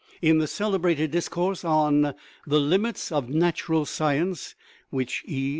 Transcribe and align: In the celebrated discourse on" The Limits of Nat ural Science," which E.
In 0.19 0.39
the 0.39 0.47
celebrated 0.47 1.11
discourse 1.11 1.63
on" 1.63 2.15
The 2.47 2.59
Limits 2.59 3.11
of 3.11 3.29
Nat 3.29 3.67
ural 3.67 3.85
Science," 3.85 4.55
which 4.89 5.23
E. 5.27 5.49